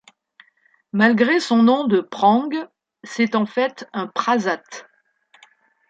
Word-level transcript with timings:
Malgré 0.93 1.39
son 1.39 1.61
nom 1.61 1.85
de 1.85 1.99
prang, 1.99 2.49
c'est 3.03 3.35
en 3.35 3.45
fait 3.45 3.87
un 3.93 4.07
prasat. 4.07 4.63